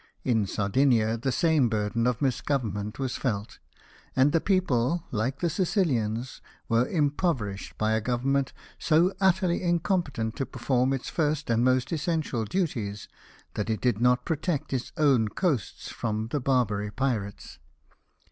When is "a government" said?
7.91-8.51